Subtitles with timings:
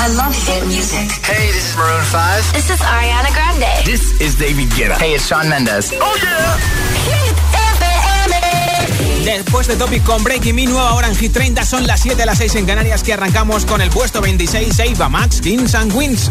[0.00, 1.10] I love hit music.
[1.28, 2.54] Hey, this is Maroon 5.
[2.54, 3.84] This is Ariana Grande.
[3.84, 4.96] This is David Guetta.
[4.96, 5.92] Hey, it's Shawn Mendes.
[5.92, 6.56] Oh yeah.
[7.04, 7.36] Hit
[7.76, 9.26] FM.
[9.26, 12.38] Después de Topic con Breaking Me, nueva hora en Hit 30, son las 7, las
[12.38, 16.30] 6 en Canarias que arrancamos con el puesto 26, Ava Max, Kings and Queens.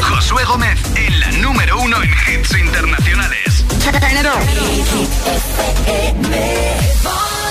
[0.00, 3.64] Josué Gómez en la número uno en hits internacionales.
[3.84, 4.40] Turn it on.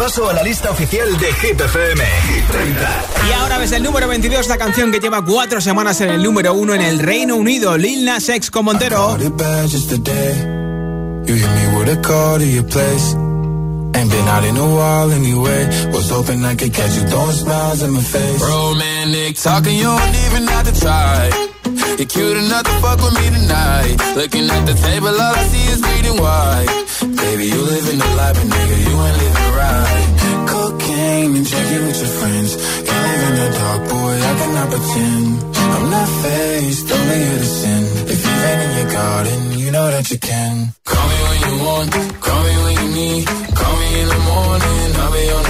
[0.00, 2.04] repaso a la lista oficial de Hit FM.
[2.32, 3.04] Hit 30.
[3.28, 6.54] Y ahora ves el número 22, la canción que lleva cuatro semanas en el número
[6.54, 8.96] uno en el Reino Unido, Lil Nas X con Montero.
[8.96, 10.32] Caught it bad just today.
[11.26, 13.14] You hit me with a call to your place.
[13.94, 15.68] Ain't been out in a while anyway.
[15.92, 18.40] Was hoping I could catch you throwing smiles in my face.
[18.40, 21.28] Romantic talking, you don't even have to try.
[21.98, 23.96] You're cute enough to fuck with me tonight.
[24.16, 26.89] Looking at the table, all I see is bleeding white.
[27.30, 30.08] Baby, you living the life, but nigga, you ain't living right.
[30.50, 32.50] Cocaine and drinking with your friends.
[32.86, 35.26] Can't live in the dark, boy, I cannot pretend.
[35.74, 37.82] I'm not faced, only here to sin.
[38.14, 40.74] If you ain't in your garden, you know that you can.
[40.84, 41.90] Call me when you want,
[42.26, 43.26] call me when you need.
[43.60, 45.49] Call me in the morning, I'll be on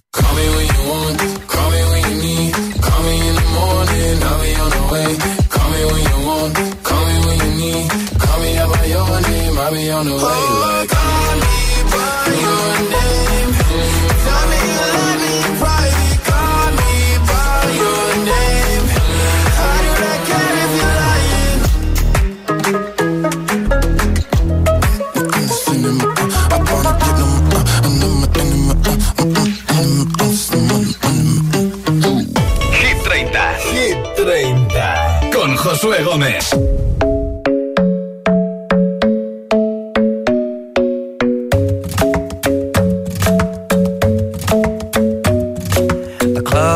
[10.01, 10.21] On the way.
[10.21, 11.57] Like, call me
[11.93, 13.51] by your name.
[14.25, 16.19] Tell me you love me in private.
[16.29, 16.91] Call me
[17.29, 18.85] by your name.
[19.61, 21.61] I do not care if you're lying.
[25.17, 26.05] In the cinema,
[26.49, 27.33] I wanna get them.
[27.85, 28.63] And them, and them,
[32.79, 33.37] Hit 30.
[33.73, 35.31] Hit 30.
[35.31, 36.70] Con Josué Gómez.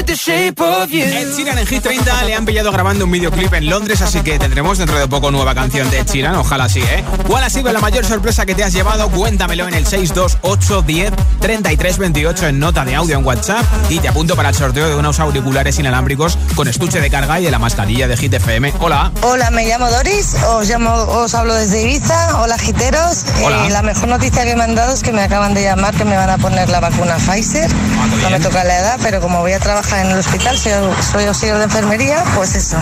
[0.00, 0.16] Ed
[1.36, 4.78] Sheeran en Hit 30 le han pillado grabando un videoclip en Londres, así que tendremos
[4.78, 7.04] dentro de poco nueva canción de Ed Sheeran, ojalá sí, ¿eh?
[7.26, 9.10] ¿Cuál ha sido la mayor sorpresa que te has llevado?
[9.10, 14.08] Cuéntamelo en el 628 10 33 28 en nota de audio en WhatsApp y te
[14.08, 17.58] apunto para el sorteo de unos auriculares inalámbricos con estuche de carga y de la
[17.58, 18.72] mascarilla de Hit FM.
[18.80, 19.12] Hola.
[19.20, 22.40] Hola, me llamo Doris, os llamo, os hablo desde Ibiza.
[22.40, 23.26] Hola, giteros.
[23.44, 23.66] Hola.
[23.66, 26.06] Eh, la mejor noticia que me han dado es que me acaban de llamar que
[26.06, 27.70] me van a poner la vacuna Pfizer.
[27.70, 30.72] Ah, no me toca la edad, pero como voy a trabajar en el hospital, soy,
[31.12, 32.76] soy auxiliar de enfermería, pues eso.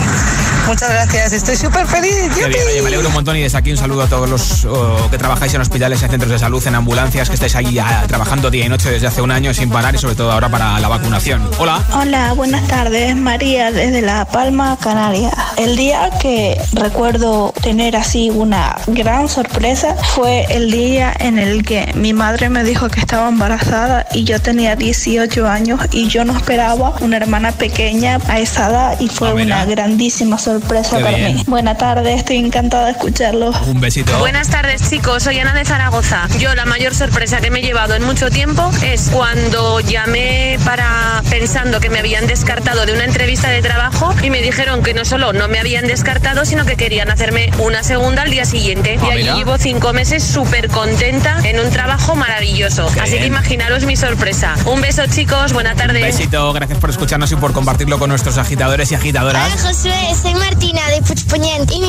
[0.67, 2.13] Muchas gracias, estoy súper feliz.
[2.35, 5.09] Bien, oye, me alegro un montón y desde aquí un saludo a todos los oh,
[5.09, 8.51] que trabajáis en hospitales, en centros de salud, en ambulancias, que estáis ahí ah, trabajando
[8.51, 10.87] día y noche desde hace un año sin parar y sobre todo ahora para la
[10.87, 11.49] vacunación.
[11.57, 11.83] Hola.
[11.93, 13.15] Hola, buenas tardes.
[13.15, 15.33] María desde La Palma, Canarias.
[15.57, 21.91] El día que recuerdo tener así una gran sorpresa fue el día en el que
[21.95, 26.37] mi madre me dijo que estaba embarazada y yo tenía 18 años y yo no
[26.37, 31.17] esperaba una hermana pequeña a esa edad y fue Ah, una grandísima sorpresa Qué para
[31.17, 31.35] bien.
[31.35, 31.43] mí.
[31.47, 33.51] Buenas tardes, estoy encantada de escucharlo.
[33.67, 34.17] Un besito.
[34.19, 36.27] Buenas tardes chicos, soy Ana de Zaragoza.
[36.39, 41.21] Yo la mayor sorpresa que me he llevado en mucho tiempo es cuando llamé para
[41.29, 45.05] pensando que me habían descartado de una entrevista de trabajo y me dijeron que no
[45.05, 48.97] solo no me habían descartado, sino que querían hacerme una segunda al día siguiente.
[49.01, 49.35] Ah, y allí mira.
[49.35, 52.87] llevo cinco meses súper contenta en un trabajo maravilloso.
[52.93, 54.55] Qué Así que imaginaros mi sorpresa.
[54.65, 56.01] Un beso chicos, buena tarde.
[56.01, 59.51] Besito, gracias por escucharnos y por compartirlo con nuestros agitadores y agitadoras.
[59.61, 61.19] Josué, soy Martina de Puig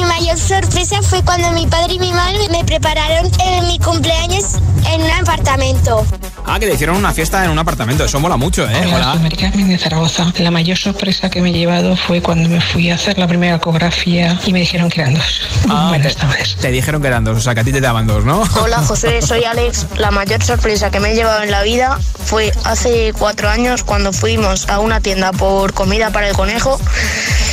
[0.07, 4.57] mayor sorpresa fue cuando mi padre y mi madre me prepararon eh, mi cumpleaños
[4.93, 6.05] en un apartamento.
[6.47, 8.05] Ah, que le hicieron una fiesta en un apartamento.
[8.05, 8.87] Eso mola mucho, ¿eh?
[8.93, 10.33] Hola, de Zaragoza.
[10.39, 13.57] La mayor sorpresa que me he llevado fue cuando me fui a hacer la primera
[13.57, 15.43] ecografía y me dijeron que eran dos.
[15.69, 16.57] Ah, Buenas te, tardes.
[16.57, 18.43] te dijeron que eran dos, o sea que a ti te daban dos, ¿no?
[18.63, 19.87] Hola José, soy Alex.
[19.97, 24.13] La mayor sorpresa que me he llevado en la vida fue hace cuatro años cuando
[24.13, 26.81] fuimos a una tienda por comida para el conejo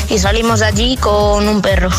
[0.10, 1.90] y salimos de allí con un perro.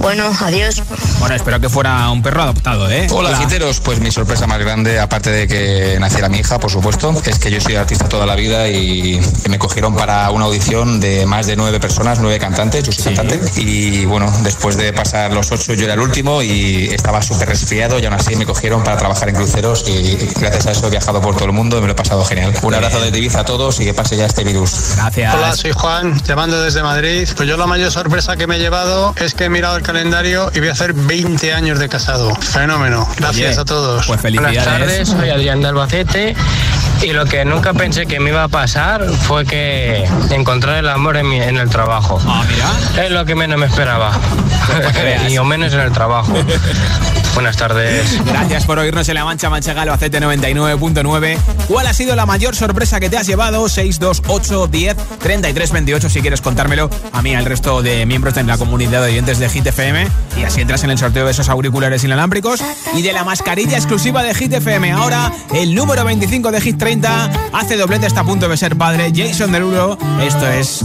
[0.00, 0.82] Bueno, adiós.
[1.18, 3.08] Bueno, espero que fuera un perro adoptado, ¿eh?
[3.10, 3.80] Hola, giteros.
[3.80, 7.48] Pues mi sorpresa más grande, aparte de que naciera mi hija, por supuesto, es que
[7.48, 11.54] yo soy artista toda la vida y me cogieron para una audición de más de
[11.54, 13.48] nueve personas, nueve cantantes, yo soy cantante.
[13.60, 18.00] Y bueno, después de pasar los ocho, yo era el último y estaba súper resfriado
[18.00, 21.20] y aún así me cogieron para trabajar en cruceros y gracias a eso he viajado
[21.20, 22.52] por todo el mundo y me lo he pasado genial.
[22.62, 24.94] Un abrazo de Ibiza a todos y que pase ya este virus.
[24.96, 25.34] Gracias.
[25.34, 27.28] Hola, soy Juan, llamando desde Madrid.
[27.36, 30.50] Pues yo la mayor sorpresa que me he llevado es que he mirado el calendario
[30.52, 32.34] y voy a hacer 20 años de casado.
[32.34, 33.08] Fenómeno.
[33.16, 34.06] Gracias Oye, a todos.
[34.08, 34.64] pues felicidades.
[34.64, 36.07] Buenas tardes, soy Adrián de Albacete
[37.02, 41.16] y lo que nunca pensé que me iba a pasar fue que encontrar el amor
[41.16, 42.20] en, mi- en el trabajo.
[42.26, 43.04] Ah, mira.
[43.04, 44.12] Es lo que menos me esperaba.
[45.28, 46.32] y o menos en el trabajo.
[47.34, 48.24] Buenas tardes.
[48.24, 51.38] Gracias por oírnos en La Mancha Manchega Albacete 99.9.
[51.68, 53.68] ¿Cuál ha sido la mayor sorpresa que te has llevado?
[53.68, 58.58] 628 10 33 28 si quieres contármelo a mí, al resto de miembros de la
[58.58, 60.08] comunidad de oyentes de Hit FM.
[60.36, 62.60] Y así entras en el sorteo de esos auriculares inalámbricos
[62.94, 64.92] y de la mascarilla exclusiva de Hit FM.
[64.92, 69.12] Ahora, el número 25 de Hit 30 hace doblete, está a punto de ser padre.
[69.14, 69.98] Jason Derulo.
[70.20, 70.84] Esto es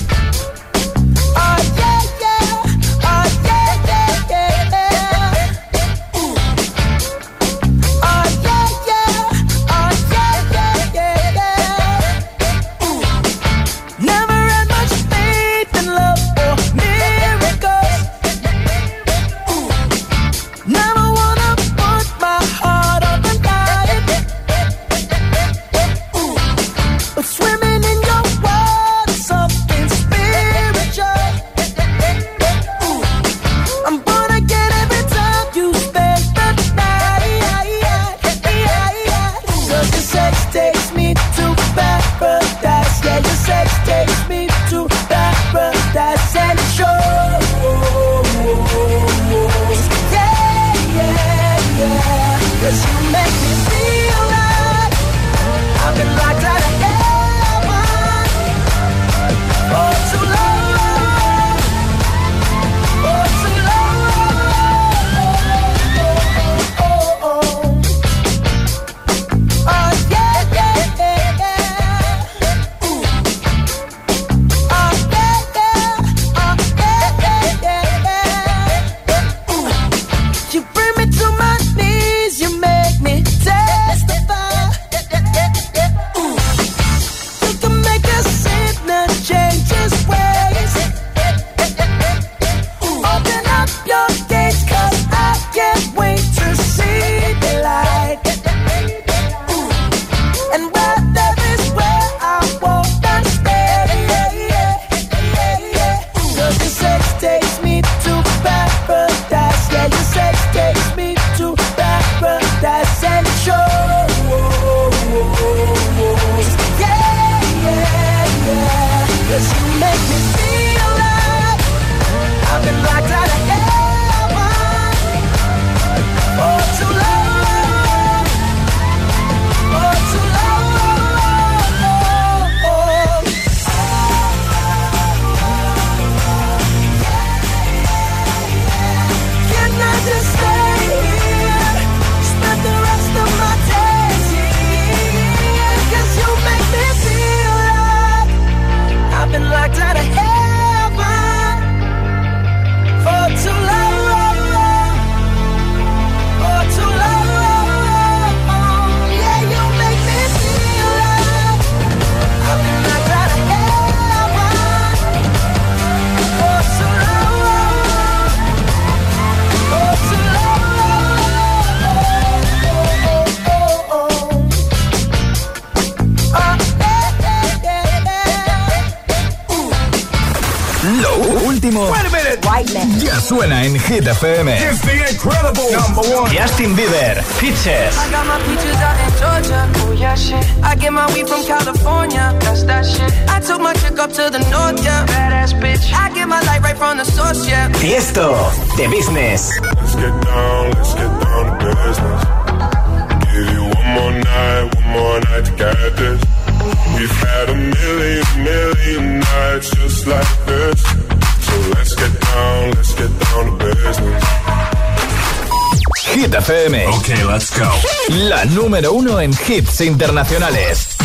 [218.11, 220.97] la número uno en hits internacionales.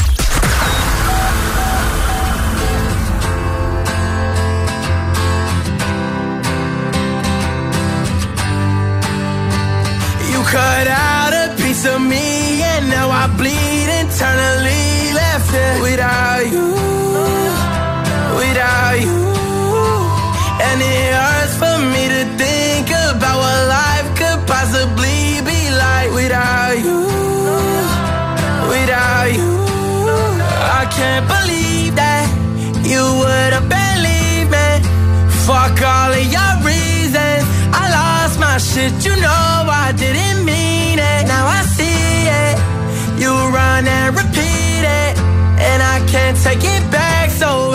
[10.33, 16.51] You cut out a piece of me and now I bleed internally left it without
[16.51, 16.96] you.
[35.67, 37.43] Fuck all of your reasons.
[37.75, 41.27] I lost my shit, you know I didn't mean it.
[41.27, 42.57] Now I see it.
[43.21, 45.19] You run and repeat it.
[45.59, 47.75] And I can't take it back, so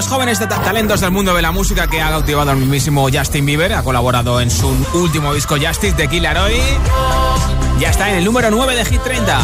[0.00, 3.44] los jóvenes de talentos del mundo de la música que ha cautivado al mismísimo Justin
[3.44, 6.58] Bieber, ha colaborado en su último disco Justice de Killer Hoy.
[7.78, 9.38] Ya está en el número 9 de Hit 30,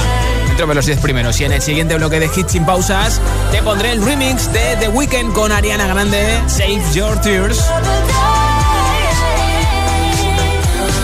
[0.46, 1.38] dentro de los 10 primeros.
[1.42, 4.88] Y en el siguiente bloque de Hits sin pausas, te pondré el remix de The
[4.88, 7.62] Weeknd con Ariana Grande, Save Your Tears.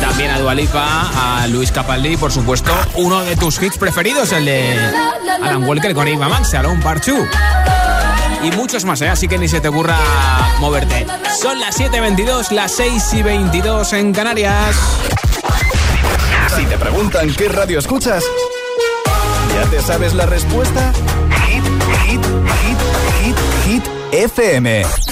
[0.01, 4.79] También a Dualipa, a Luis Capaldi, por supuesto, uno de tus hits preferidos, el de
[5.43, 7.62] Alan Walker con Eva Max, Alone Part 2
[8.43, 9.09] y muchos más, ¿eh?
[9.09, 9.97] así que ni se te ocurra
[10.59, 11.07] moverte.
[11.41, 14.77] Son las 7.22, las 6 y 22 en Canarias.
[16.57, 18.25] Si te preguntan qué radio escuchas,
[19.55, 20.93] ¿ya te sabes la respuesta?
[21.47, 21.65] Hit,
[22.07, 22.25] hit,
[22.63, 22.79] hit,
[23.23, 25.12] hit, hit, FM.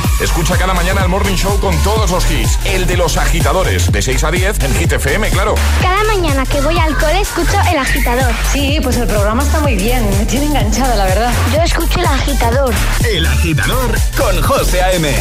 [0.21, 2.59] Escucha cada mañana el Morning Show con todos los hits.
[2.65, 5.55] El de los agitadores, de 6 a 10 en Hit FM, claro.
[5.81, 8.31] Cada mañana que voy al cole escucho El Agitador.
[8.53, 10.07] Sí, pues el programa está muy bien.
[10.19, 11.33] Me tiene enganchada, la verdad.
[11.51, 12.73] Yo escucho El Agitador.
[13.03, 15.11] El agitador con José A.M.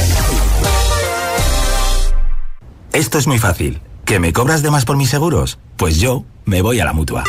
[2.93, 3.81] Esto es muy fácil.
[4.05, 5.59] ¿Que me cobras de más por mis seguros?
[5.77, 7.25] Pues yo me voy a la mutua.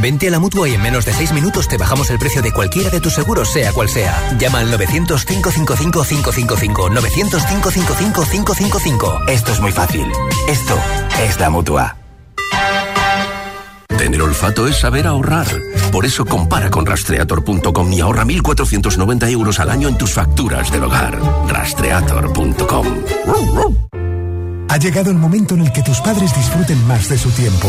[0.00, 2.52] Vente a la mutua y en menos de 6 minutos te bajamos el precio de
[2.52, 4.36] cualquiera de tus seguros, sea cual sea.
[4.38, 6.90] Llama al 900-555-555.
[6.90, 9.28] 900-555-555.
[9.28, 10.06] Esto es muy fácil.
[10.48, 10.78] Esto
[11.22, 11.96] es la mutua.
[13.96, 15.46] Tener olfato es saber ahorrar.
[15.92, 20.84] Por eso compara con rastreator.com y ahorra 1.490 euros al año en tus facturas del
[20.84, 21.18] hogar.
[21.48, 22.86] Rastreator.com.
[24.68, 27.68] Ha llegado el momento en el que tus padres disfruten más de su tiempo.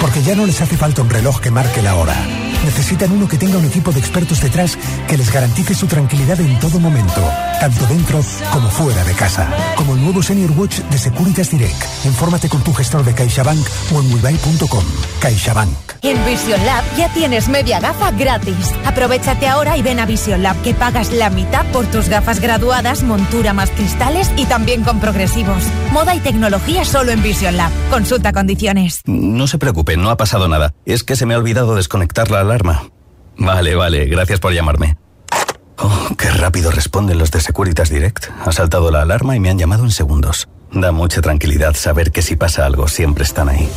[0.00, 2.47] Porque ya no les hace falta un reloj que marque la hora.
[2.64, 6.58] Necesitan uno que tenga un equipo de expertos detrás que les garantice su tranquilidad en
[6.58, 7.22] todo momento,
[7.60, 8.20] tanto dentro
[8.52, 9.48] como fuera de casa.
[9.76, 11.82] Como el nuevo Senior Watch de Securitas Direct.
[12.04, 14.84] Infórmate con tu gestor de CaixaBank o en wibuy.com.
[15.20, 15.88] CaixaBank.
[16.02, 18.72] En Vision Lab ya tienes media gafa gratis.
[18.84, 23.02] Aprovechate ahora y ven a Vision Lab que pagas la mitad por tus gafas graduadas,
[23.02, 25.64] montura más cristales y también con progresivos.
[25.92, 27.72] Moda y tecnología solo en Vision Lab.
[27.90, 29.02] Consulta condiciones.
[29.06, 30.74] No se preocupe, no ha pasado nada.
[30.84, 32.90] Es que se me ha olvidado desconectar la alarma.
[33.36, 34.96] Vale, vale, gracias por llamarme.
[35.76, 38.26] Oh, qué rápido responden los de Securitas Direct.
[38.44, 40.48] Ha saltado la alarma y me han llamado en segundos.
[40.72, 43.68] Da mucha tranquilidad saber que si pasa algo siempre están ahí.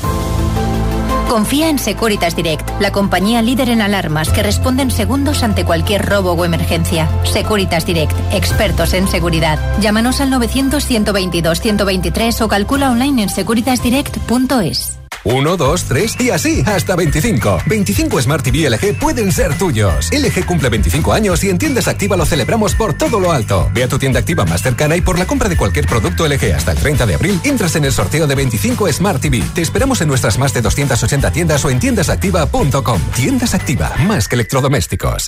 [1.30, 6.06] Confía en Securitas Direct, la compañía líder en alarmas que responde en segundos ante cualquier
[6.06, 7.08] robo o emergencia.
[7.24, 9.58] Securitas Direct, expertos en seguridad.
[9.80, 15.01] Llámanos al 900-122-123 o calcula online en securitasdirect.es.
[15.24, 17.64] 1, 2, 3 y así hasta 25.
[17.66, 20.10] 25 Smart TV LG pueden ser tuyos.
[20.12, 23.70] LG cumple 25 años y en tiendas activa lo celebramos por todo lo alto.
[23.74, 26.54] Ve a tu tienda activa más cercana y por la compra de cualquier producto LG
[26.56, 29.44] hasta el 30 de abril entras en el sorteo de 25 Smart TV.
[29.54, 33.02] Te esperamos en nuestras más de 280 tiendas o en tiendasactiva.com.
[33.16, 35.28] Tiendas Activa, más que electrodomésticos.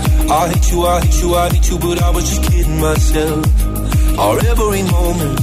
[0.31, 3.45] I hate you, I hate you, I hate you, but I was just kidding myself.
[4.17, 5.41] Our every moment,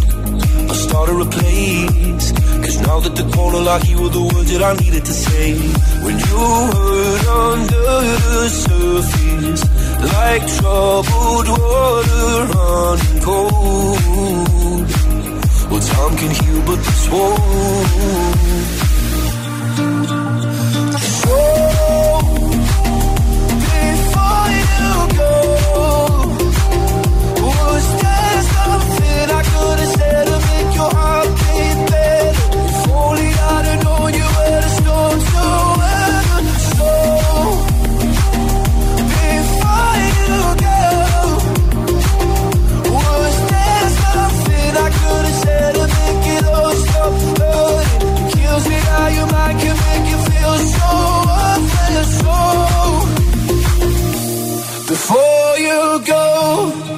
[0.70, 2.32] I started a place.
[2.64, 5.58] Cause now that the corner lock, you were the words that I needed to say.
[6.04, 6.40] When you
[6.72, 7.90] hurt under
[8.32, 9.62] the surface,
[10.14, 14.88] like troubled water running cold.
[15.70, 18.87] Well, time can heal, but this won't.
[30.80, 30.86] If
[32.88, 35.46] only I'd have known you were the to
[39.18, 40.80] before you go,
[42.94, 48.02] was there something I could have said to make it all stop hurting?
[48.30, 50.90] Kills me how your mind can make you feel so
[54.86, 56.97] before you go.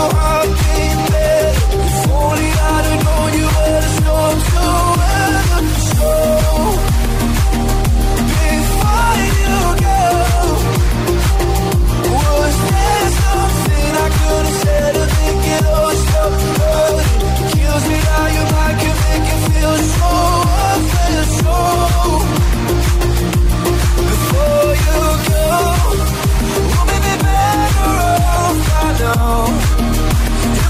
[0.00, 0.40] how I.
[1.72, 3.48] If only I'd have known you
[3.96, 4.64] storm to
[4.98, 5.62] weather.
[5.90, 6.10] So,
[8.30, 10.02] before you go,
[12.14, 17.20] was there something I could have said to make it all stop hurting?
[17.52, 20.10] Kills me how your mind can make you feel so
[20.50, 21.30] worthless.
[21.40, 21.56] So,
[24.10, 25.46] before you go,
[26.70, 27.92] will be better
[28.44, 29.59] off I know.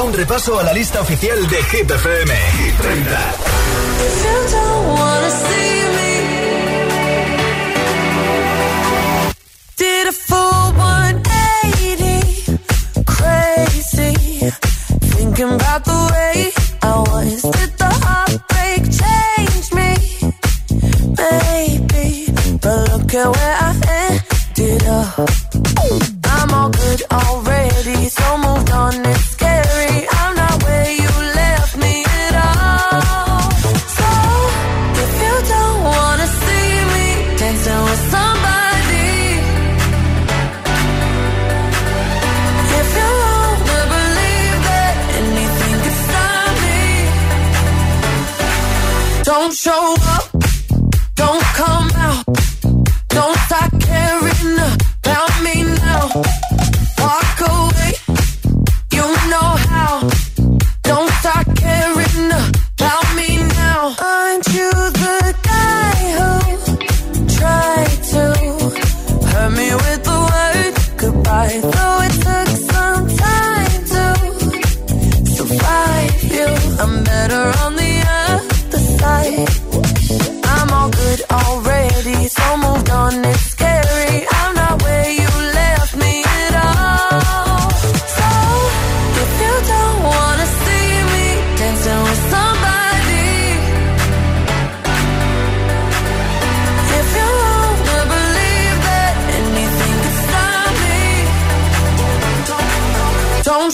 [0.00, 0.16] won't.
[0.16, 2.30] a la lista oficial de Hit FM.
[2.58, 3.04] Hit 30.
[9.76, 12.58] Did a full 180,
[13.04, 14.14] crazy.
[15.16, 17.77] Thinking about the way I was.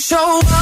[0.05, 0.54] show up.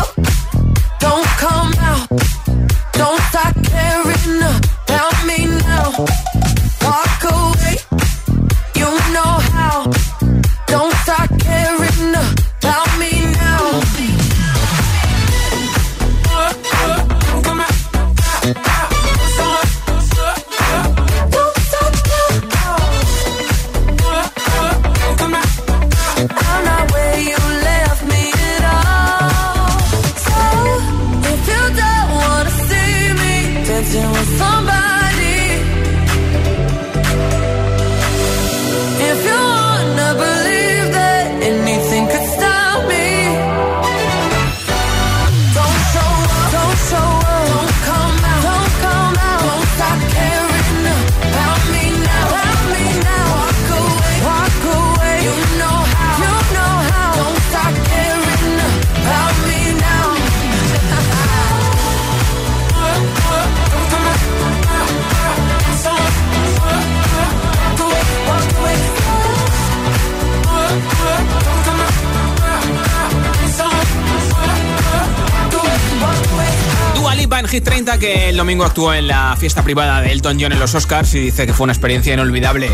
[78.42, 81.52] Domingo actuó en la fiesta privada de Elton John en los Oscars y dice que
[81.52, 82.68] fue una experiencia inolvidable.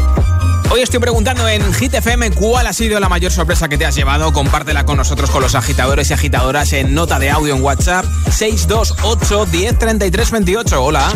[0.70, 3.94] Hoy estoy preguntando en Hit FM cuál ha sido la mayor sorpresa que te has
[3.94, 4.32] llevado.
[4.32, 9.44] Compártela con nosotros, con los agitadores y agitadoras en nota de audio en WhatsApp 628
[9.44, 10.82] 10 33 28.
[10.82, 11.12] Hola.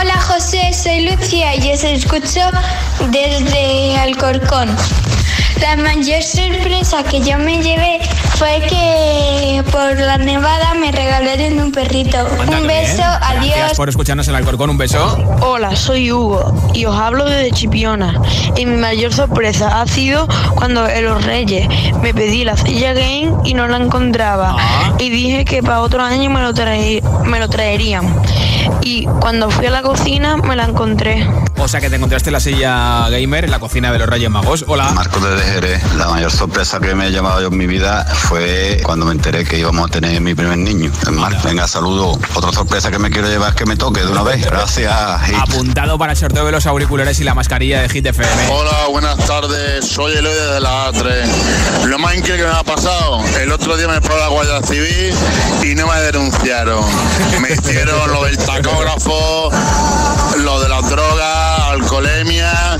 [0.00, 2.42] Hola José, soy Lucía y os escucho
[3.10, 4.68] desde Alcorcón.
[5.60, 7.98] La mayor sorpresa que yo me llevé
[8.36, 10.92] fue que por la nevada me
[11.24, 12.18] regalaron un perrito.
[12.48, 13.54] un beso, adiós.
[13.56, 14.70] Gracias por escucharnos en Alcorcón.
[14.70, 15.16] Un beso.
[15.40, 18.20] Hola, soy Hugo y os hablo desde Chipiona.
[18.56, 21.68] Y mi mayor sorpresa ha sido cuando en Los Reyes
[22.02, 24.56] me pedí la silla game y no la encontraba.
[24.98, 28.14] Y dije que para otro año me lo, trae- me lo traerían.
[28.82, 31.26] Y cuando fui a la cocina me la encontré.
[31.56, 34.64] O sea que te encontraste la silla gamer en la cocina de los Reyes Magos.
[34.68, 34.90] Hola.
[34.92, 35.82] Marcos de Jerez.
[35.96, 39.44] La mayor sorpresa que me he llevado yo en mi vida fue cuando me enteré
[39.44, 40.90] que íbamos a tener mi primer niño.
[41.44, 42.18] Venga, saludo.
[42.34, 44.44] Otra sorpresa que me quiero llevar es que me toque de una vez.
[44.44, 45.22] Gracias.
[45.26, 45.36] Hit.
[45.36, 48.50] Apuntado para el sorteo de los auriculares y la mascarilla de Hit FM.
[48.50, 49.86] Hola, buenas tardes.
[49.86, 51.84] Soy Eloy desde la A3.
[51.86, 55.14] Lo más increíble que me ha pasado, el otro día me paró la Guardia Civil
[55.62, 56.84] y no me denunciaron.
[57.40, 59.50] Me hicieron lo del tacógrafo,
[60.38, 62.73] lo de las drogas, alcoholemia.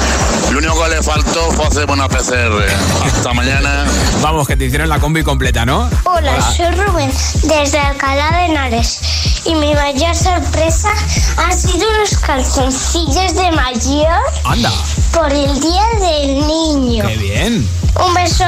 [0.85, 2.63] Lo único que le faltó fue hacer una PCR.
[3.07, 3.87] Hasta mañana.
[4.21, 5.89] Vamos, que te hicieron la combi completa, ¿no?
[6.05, 7.11] Hola, soy Rubén
[7.43, 9.01] desde Alcalá de Henares
[9.47, 10.91] y mi mayor sorpresa
[11.37, 14.73] han sido unos calzoncillos de mayor Anda.
[15.13, 17.07] por el Día del Niño.
[17.07, 17.69] Qué bien.
[18.07, 18.45] Un beso.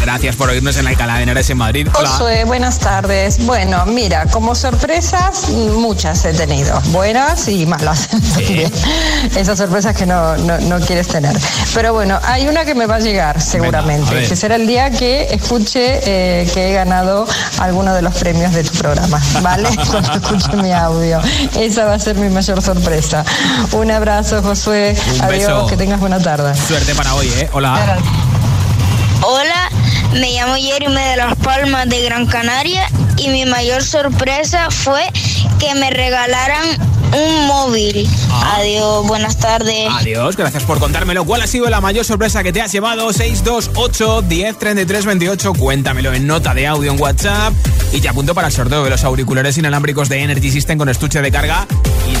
[0.00, 1.88] Gracias por oírnos en la Alcalá de Henares en Madrid.
[1.94, 2.08] Hola.
[2.10, 3.38] Josué, buenas tardes.
[3.46, 8.70] Bueno, mira, como sorpresas, muchas he tenido, buenas y malas también.
[9.34, 11.34] Esas sorpresas que no, no- no quieres tener.
[11.72, 14.28] Pero bueno, hay una que me va a llegar seguramente, a ver.
[14.28, 17.26] que será el día que escuche eh, que he ganado
[17.58, 19.68] alguno de los premios de tu programa, ¿vale?
[19.90, 21.20] Cuando escuche mi audio.
[21.58, 23.24] Esa va a ser mi mayor sorpresa.
[23.72, 24.94] Un abrazo, Josué.
[25.14, 25.66] Un Adiós, beso.
[25.66, 26.54] que tengas buena tarde.
[26.54, 27.48] Suerte para hoy, ¿eh?
[27.52, 27.98] Hola.
[29.26, 29.70] Hola,
[30.14, 35.02] me llamo Jeremy de Las Palmas de Gran Canaria y mi mayor sorpresa fue
[35.58, 36.64] que me regalaran
[37.12, 38.08] un móvil.
[38.56, 39.88] Adiós, buenas tardes.
[39.90, 41.24] Adiós, gracias por contármelo.
[41.24, 43.12] ¿Cuál ha sido la mayor sorpresa que te has llevado?
[43.12, 45.52] 628 10 33 28.
[45.54, 47.52] Cuéntamelo en nota de audio en WhatsApp.
[47.92, 51.22] Y te apunto para el sorteo de los auriculares inalámbricos de Energy System con estuche
[51.22, 51.66] de carga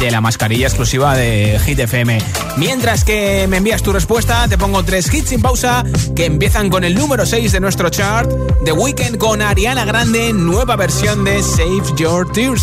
[0.00, 2.18] de la mascarilla exclusiva de Hit FM.
[2.56, 5.84] Mientras que me envías tu respuesta, te pongo tres hits sin pausa
[6.14, 8.30] que empiezan con el número 6 de nuestro chart.
[8.64, 12.62] The Weekend con Ariana Grande, nueva versión de Save Your Tears.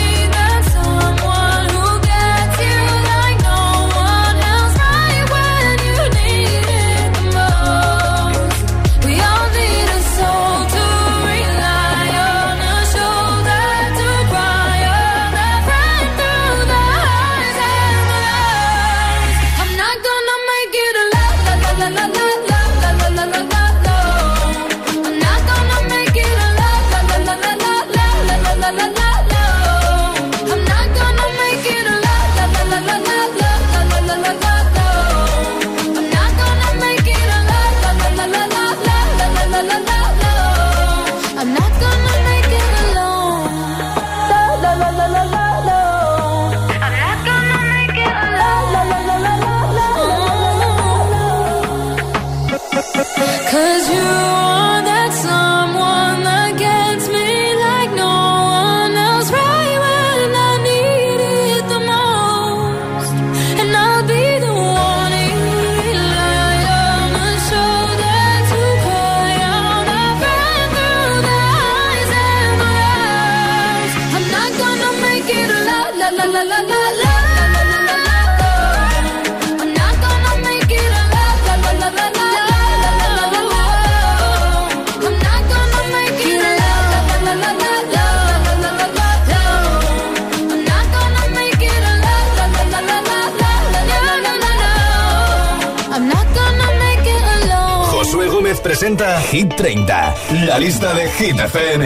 [99.31, 100.13] Hit 30,
[100.45, 101.83] la lista de Hit FM.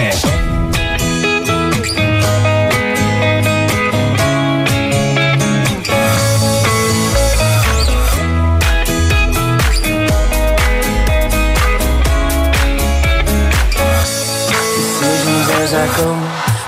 [15.68, 16.10] I go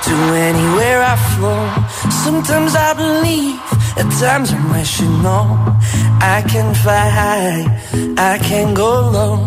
[0.06, 2.12] to anywhere I flow.
[2.24, 3.60] Sometimes I believe,
[3.98, 5.40] at times I'm wishing, no,
[6.22, 7.66] I can fly high,
[8.18, 9.47] I can go low.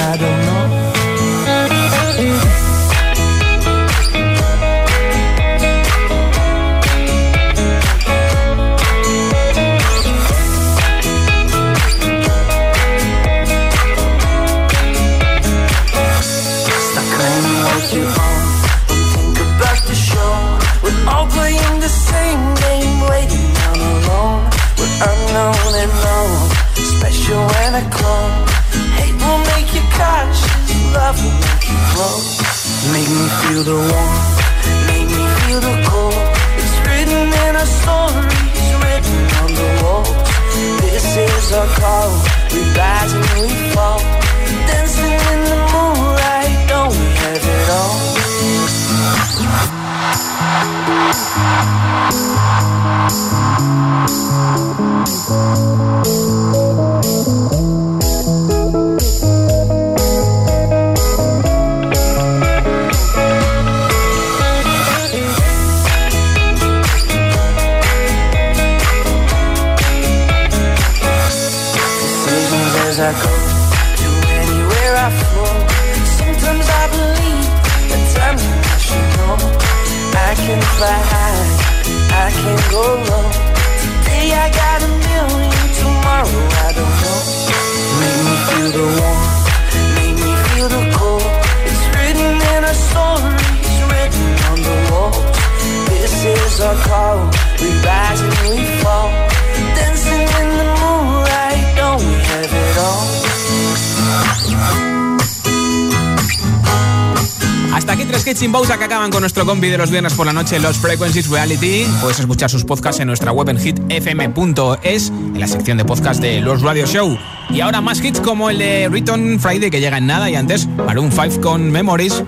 [109.45, 111.85] con de los viernes por la noche, Los Frequencies Reality.
[112.01, 116.41] Puedes escuchar sus podcasts en nuestra web en hitfm.es, en la sección de podcast de
[116.41, 117.17] Los Radio Show.
[117.49, 120.67] Y ahora más hits como el de Return Friday que llega en nada y antes
[120.67, 122.23] Maroon 5 con Memories.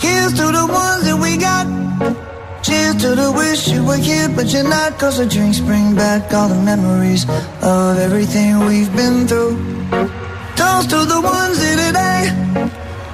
[0.00, 1.66] Here's to the ones that we got.
[2.62, 4.98] Cheers to the wish you were here, but you're not.
[4.98, 7.24] Cause the drinks bring back all the memories
[7.62, 9.56] of everything we've been through.
[10.54, 12.67] Toast to the ones here today.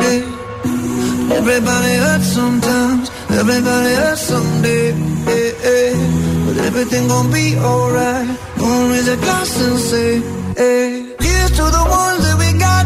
[0.00, 1.36] Yeah.
[1.38, 4.92] Everybody hurts sometimes, everybody hurts someday.
[4.92, 6.44] yeah, yeah.
[6.46, 8.28] But everything gon' be alright.
[8.58, 10.10] Gonna raise a glass and say,
[10.56, 11.14] hey.
[11.20, 12.84] Here's to the ones that we got.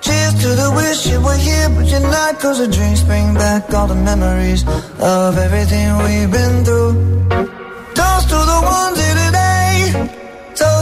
[0.00, 2.38] Cheers to the wish you were here, but you're not.
[2.40, 4.62] Cause the drinks bring back all the memories
[4.98, 6.92] of everything we've been through.
[7.98, 10.29] Toast to the ones here today.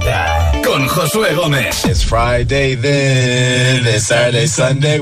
[0.00, 0.62] 30.
[0.64, 1.84] Con Josué Gómez.
[1.84, 5.00] It's Friday then, it's Saturday, Sunday.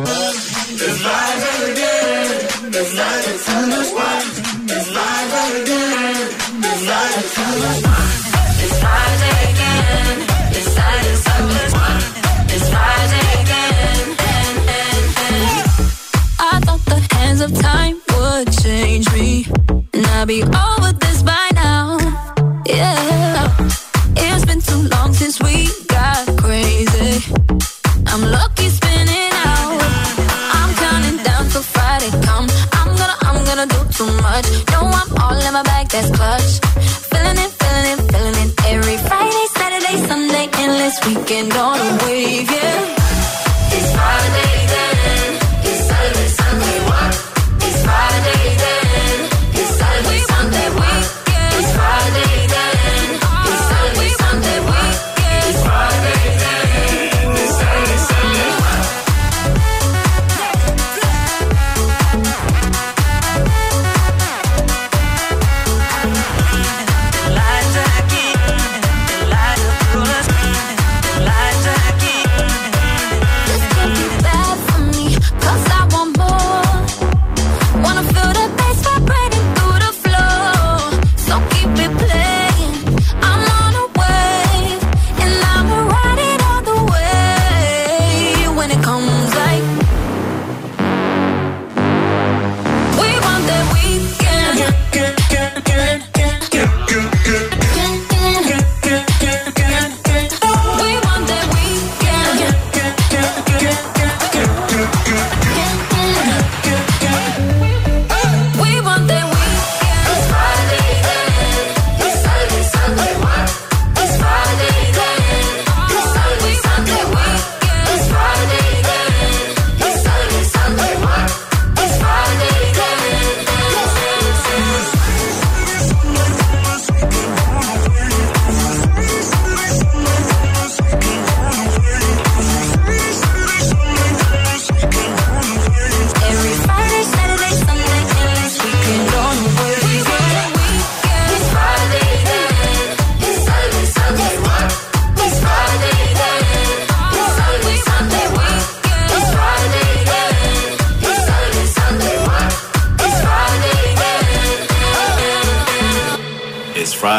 [34.98, 36.52] I'm all in my bag, that's clutch.
[37.10, 38.50] Feeling it, feeling it, feeling it.
[38.72, 43.76] Every Friday, Saturday, Sunday, endless weekend on a wave, yeah.
[43.76, 45.26] It's Friday then.
[45.68, 47.14] It's Saturday, Sunday, what?
[47.66, 48.47] It's Friday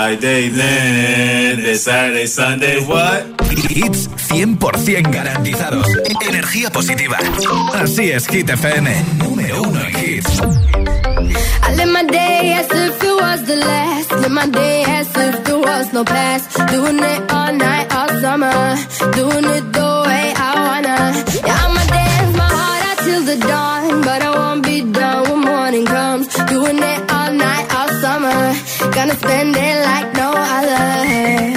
[0.10, 3.22] Friday, then it's Saturday, Sunday, what?
[3.70, 5.86] Hits 100% garantizados.
[6.28, 7.20] Energía positiva.
[7.76, 8.90] Así es, Hit FM.
[9.20, 10.42] Número uno en hits.
[10.42, 14.12] I live my day as if it was the last.
[14.14, 16.58] Live my day as if there was no past.
[16.72, 18.76] Doing it all night, all summer.
[19.14, 20.98] Doing it the way I wanna.
[21.46, 24.02] Yeah, I'ma dance my heart out till the dawn.
[24.02, 26.28] But I won't be done when morning comes.
[26.50, 27.09] Doing it
[28.92, 31.56] Gonna spend it like no other.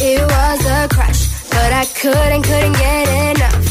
[0.00, 3.64] It was a crush, but I couldn't, couldn't get enough.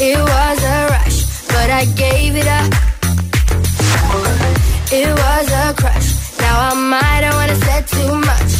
[0.00, 2.72] It was a rush, but I gave it up.
[4.90, 6.08] It was a crush.
[6.40, 8.52] Now I might have wanna said too much,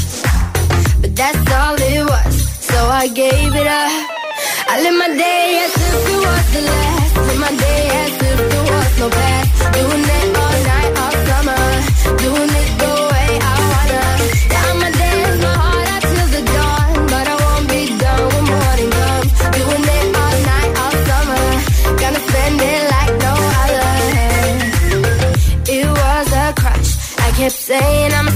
[1.01, 2.35] but that's all it was.
[2.71, 3.93] So I gave it up.
[4.69, 7.17] I live my day as if it was the last.
[7.27, 9.73] Live my day as if there was no past.
[9.75, 10.56] Doing it all
[27.47, 28.36] hips saying I'm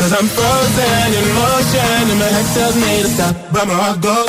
[0.00, 4.00] Cause I'm frozen in motion and my head tells me to stop, but my heart
[4.00, 4.28] goes.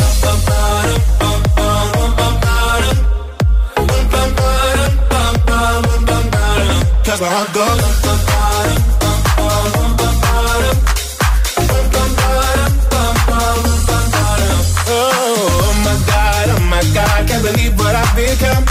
[7.05, 8.01] Cause my heart goes.
[17.93, 18.65] I've become.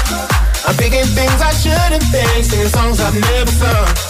[0.66, 4.09] I'm thinking things I shouldn't think, singing songs I've never sung.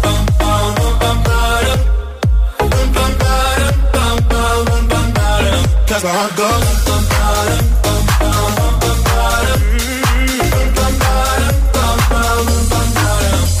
[5.91, 6.81] that's how I go.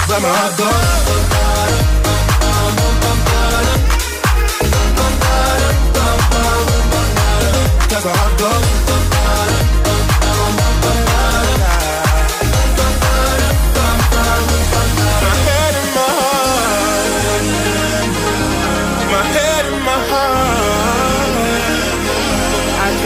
[0.07, 1.00] That's.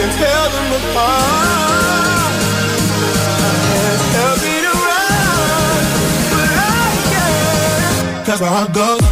[0.06, 1.26] Can't tell them apart.
[8.26, 9.05] That's my heart goes.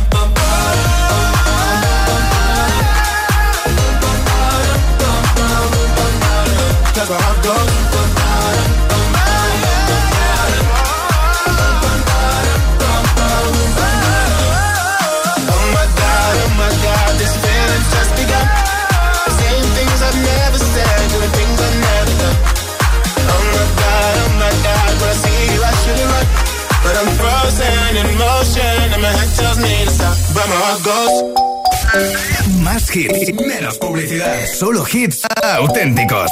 [32.94, 34.46] Hits, menos publicidad.
[34.46, 36.30] Solo hits auténticos.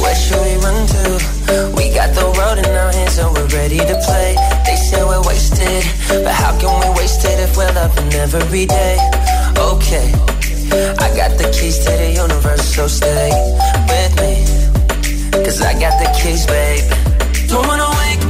[0.00, 1.74] Where should we run to?
[1.76, 4.34] We got the road in our hands and we're ready to play.
[4.66, 5.84] They say we're wasted,
[6.24, 8.98] but how can we waste it if we're loving every day?
[9.56, 10.10] Okay,
[10.98, 13.30] I got the keys to the universe, so stay
[13.86, 14.34] with me.
[15.44, 16.90] Cause I got the keys, babe.
[17.48, 18.29] Don't wanna wake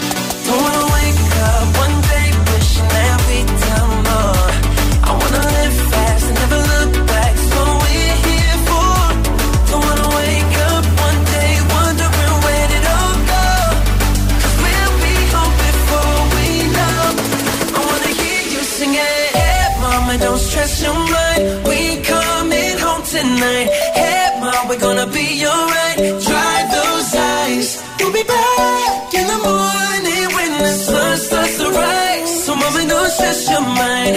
[25.21, 25.97] Be alright.
[26.27, 27.69] Dry those eyes.
[27.99, 32.31] We'll be back in the morning when the sun starts to rise.
[32.45, 34.15] So, mama, don't stress your mind.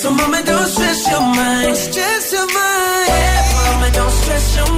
[0.00, 1.76] So, mama, don't stress your mind.
[1.76, 3.08] Stress your mind.
[3.12, 4.77] Hey, mama, don't stress your mind.